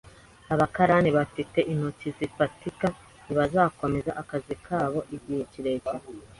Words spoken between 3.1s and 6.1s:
ntibazakomeza akazi kabo igihe kirekire